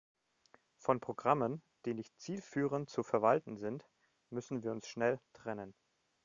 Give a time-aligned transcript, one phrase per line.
[0.77, 3.87] Von Programmen, die nicht zielführend zu verwalten sind,
[4.31, 5.75] müssen wir uns schnell trennen.